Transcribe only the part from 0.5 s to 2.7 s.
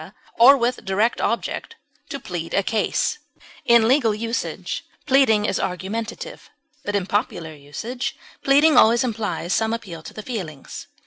with direct object, to plead a